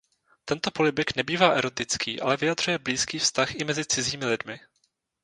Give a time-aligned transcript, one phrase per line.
[0.45, 4.59] Tento polibek nebývá erotický ale vyjadřuje blízký vztah i mezi cizími lidmi.